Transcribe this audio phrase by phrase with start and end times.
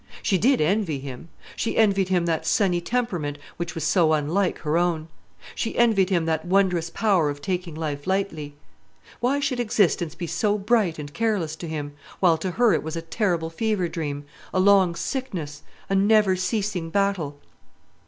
[0.23, 4.75] She did envy him; she envied him that sunny temperament which was so unlike her
[4.75, 5.09] own;
[5.53, 8.55] she envied him that wondrous power of taking life lightly.
[9.19, 12.95] Why should existence be so bright and careless to him; while to her it was
[12.95, 17.37] a terrible fever dream, a long sickness, a never ceasing battle?